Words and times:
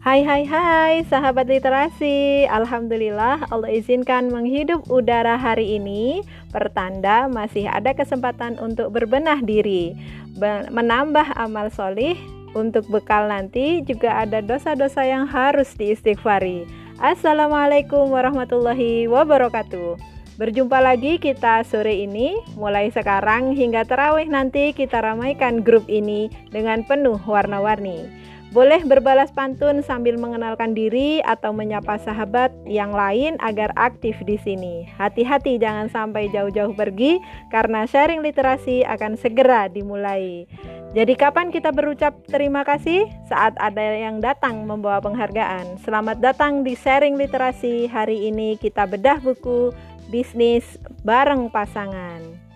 Hai 0.00 0.24
hai 0.24 0.48
hai 0.48 1.04
sahabat 1.12 1.44
literasi. 1.44 2.48
Alhamdulillah 2.48 3.44
Allah 3.52 3.68
izinkan 3.68 4.32
menghidup 4.32 4.88
udara 4.88 5.36
hari 5.36 5.76
ini. 5.76 6.24
Pertanda 6.48 7.28
masih 7.28 7.68
ada 7.68 7.92
kesempatan 7.92 8.56
untuk 8.64 8.96
berbenah 8.96 9.44
diri. 9.44 9.92
Menambah 10.72 11.36
amal 11.36 11.68
solih. 11.68 12.16
Untuk 12.56 12.88
bekal 12.88 13.28
nanti 13.28 13.84
juga 13.84 14.24
ada 14.24 14.40
dosa-dosa 14.40 15.04
yang 15.04 15.28
harus 15.28 15.76
diistighfari. 15.76 16.64
Assalamualaikum 16.96 18.08
warahmatullahi 18.08 19.04
wabarakatuh. 19.04 20.00
Berjumpa 20.40 20.80
lagi 20.80 21.20
kita 21.20 21.60
sore 21.68 22.08
ini. 22.08 22.40
Mulai 22.56 22.88
sekarang 22.88 23.52
hingga 23.52 23.84
terawih 23.84 24.32
nanti 24.32 24.72
kita 24.72 25.04
ramaikan 25.04 25.60
grup 25.60 25.84
ini 25.92 26.32
dengan 26.48 26.88
penuh 26.88 27.20
warna-warni 27.28 28.29
boleh 28.50 28.82
berbalas 28.82 29.30
pantun 29.30 29.78
sambil 29.86 30.18
mengenalkan 30.18 30.74
diri 30.74 31.22
atau 31.22 31.54
menyapa 31.54 32.02
sahabat 32.02 32.50
yang 32.66 32.90
lain 32.90 33.38
agar 33.38 33.70
aktif 33.78 34.18
di 34.26 34.34
sini. 34.42 34.90
Hati-hati 34.98 35.62
jangan 35.62 35.86
sampai 35.86 36.26
jauh-jauh 36.34 36.74
pergi 36.74 37.22
karena 37.54 37.86
sharing 37.86 38.26
literasi 38.26 38.82
akan 38.82 39.14
segera 39.14 39.70
dimulai. 39.70 40.50
Jadi 40.90 41.14
kapan 41.14 41.54
kita 41.54 41.70
berucap 41.70 42.18
terima 42.26 42.66
kasih? 42.66 43.06
Saat 43.30 43.54
ada 43.62 43.94
yang 43.94 44.18
datang 44.18 44.66
membawa 44.66 44.98
penghargaan. 44.98 45.78
Selamat 45.86 46.18
datang 46.18 46.66
di 46.66 46.74
sharing 46.74 47.14
literasi. 47.14 47.86
Hari 47.86 48.34
ini 48.34 48.58
kita 48.58 48.90
bedah 48.90 49.22
buku 49.22 49.70
bisnis 50.10 50.66
bareng 51.06 51.46
pasangan. 51.54 52.49